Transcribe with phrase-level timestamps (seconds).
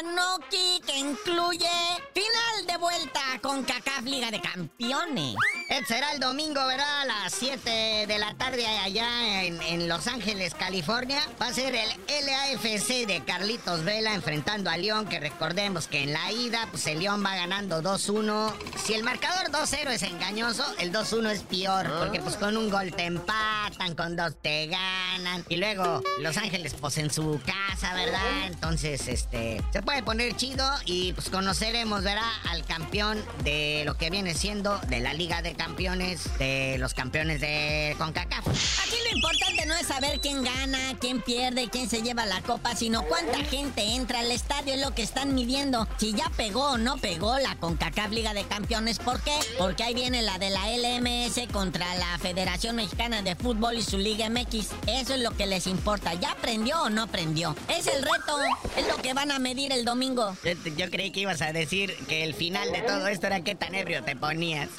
[0.00, 1.68] Tanuki que incluye
[2.14, 5.34] final de vuelta con CACAF Liga de Campeones.
[5.68, 7.02] Este será el domingo, ¿verdad?
[7.02, 11.20] A las 7 de la tarde allá en, en, Los Ángeles, California.
[11.40, 11.90] Va a ser el
[12.26, 16.98] LAFC de Carlitos Vela enfrentando a León, que recordemos que en la ida, pues el
[16.98, 18.52] León va ganando 2-1.
[18.84, 22.92] Si el marcador 2-0 es engañoso, el 2-1 es peor, porque pues con un gol
[22.92, 25.44] te empatan, con dos te ganan.
[25.48, 28.46] Y luego Los Ángeles, pues en su casa, ¿verdad?
[28.46, 32.30] Entonces, este, se puede poner chido y pues conoceremos, ¿verdad?
[32.50, 37.40] Al campeón de lo que viene siendo de la Liga de Campeones, de los campeones
[37.40, 38.46] de CONCACAF.
[38.46, 43.02] Aquí lo importante es saber quién gana, quién pierde, quién se lleva la copa, sino
[43.02, 45.88] cuánta gente entra al estadio, es lo que están midiendo.
[45.98, 49.36] Si ya pegó o no pegó la CONCACAF Liga de Campeones, ¿por qué?
[49.58, 53.96] Porque ahí viene la de la LMS contra la Federación Mexicana de Fútbol y su
[53.96, 54.68] Liga MX.
[54.86, 56.12] Eso es lo que les importa.
[56.14, 57.56] ¿Ya aprendió o no aprendió?
[57.68, 58.38] Es el reto,
[58.76, 60.36] es lo que van a medir el domingo.
[60.44, 63.54] Yo, yo creí que ibas a decir que el final de todo esto era qué
[63.54, 64.68] tan ebrio te ponías.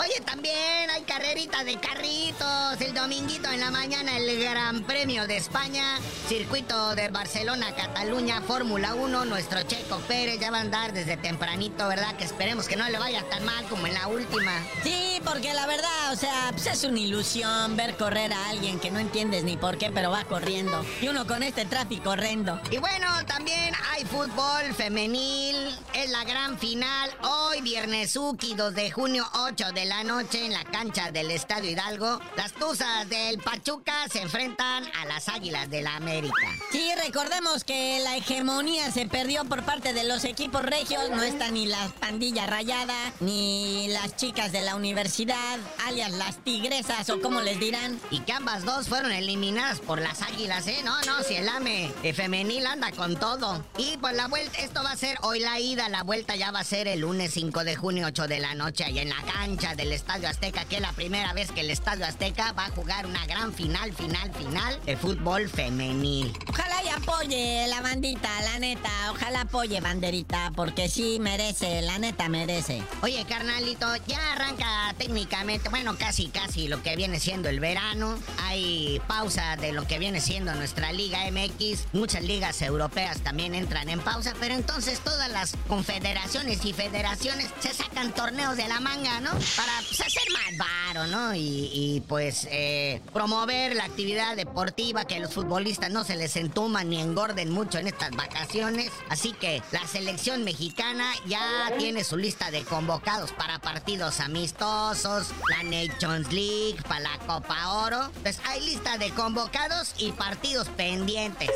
[0.00, 0.75] Oye, también
[1.06, 2.80] carrerita de carritos.
[2.80, 5.98] El dominguito en la mañana el Gran Premio de España.
[6.28, 9.24] Circuito de Barcelona, Cataluña, Fórmula 1.
[9.24, 12.16] Nuestro Checo Pérez ya va a andar desde tempranito, ¿verdad?
[12.16, 14.52] Que esperemos que no le vaya tan mal como en la última.
[14.82, 18.90] Sí, porque la verdad, o sea, pues es una ilusión ver correr a alguien que
[18.90, 20.84] no entiendes ni por qué, pero va corriendo.
[21.00, 22.60] Y uno con este tráfico horrendo.
[22.70, 25.56] Y bueno, también hay fútbol femenil.
[25.94, 27.10] Es la gran final.
[27.22, 32.20] Hoy, viernesuki, 2 de junio, 8 de la noche en la cancha del Estadio Hidalgo.
[32.36, 36.34] Las Tuzas del Pachuca se enfrentan a las Águilas de la América.
[36.72, 41.10] Sí, recordemos que la hegemonía se perdió por parte de los equipos regios.
[41.10, 47.10] No está ni la pandilla rayada, ni las chicas de la universidad, alias las tigresas
[47.10, 48.00] o como les dirán.
[48.10, 50.80] Y que ambas dos fueron eliminadas por las Águilas, ¿eh?
[50.82, 53.62] No, no, si el AME femenil anda con todo.
[53.76, 56.60] Y pues la vuelta, esto va a ser hoy la ida, la vuelta ya va
[56.60, 59.74] a ser el lunes 5 de junio, 8 de la noche, allá en la cancha
[59.74, 63.26] del Estadio Azteca, que la primera vez que el Estadio Azteca va a jugar una
[63.26, 66.32] gran final, final, final de fútbol femenil.
[66.48, 68.90] Ojalá apoye la bandita, la neta.
[69.10, 72.82] Ojalá apoye banderita, porque sí merece, la neta merece.
[73.02, 78.18] Oye, carnalito, ya arranca técnicamente, bueno, casi, casi lo que viene siendo el verano.
[78.42, 81.92] Hay pausa de lo que viene siendo nuestra Liga MX.
[81.92, 87.72] Muchas ligas europeas también entran en pausa, pero entonces todas las confederaciones y federaciones se
[87.74, 89.30] sacan torneos de la manga, ¿no?
[89.30, 91.34] Para pues, hacer más varo, ¿no?
[91.34, 96.85] Y, y pues eh, promover la actividad deportiva, que los futbolistas no se les entuman
[96.88, 98.90] ni engorden mucho en estas vacaciones.
[99.08, 105.62] Así que la selección mexicana ya tiene su lista de convocados para partidos amistosos, la
[105.62, 108.10] Nations League, para la Copa Oro.
[108.22, 111.50] Pues hay lista de convocados y partidos pendientes.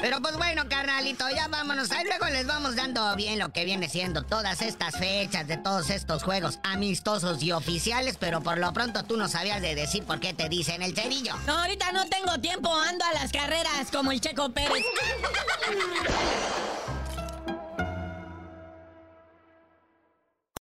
[0.00, 1.90] Pero pues bueno, carnalito, ya vámonos.
[1.90, 5.90] Ahí luego les vamos dando bien lo que viene siendo todas estas fechas de todos
[5.90, 10.20] estos juegos amistosos y oficiales, pero por lo pronto tú no sabías de decir por
[10.20, 11.34] qué te dicen el cerillo.
[11.46, 14.84] No, ahorita no tengo tiempo, ando a las carreras como el Checo Pérez.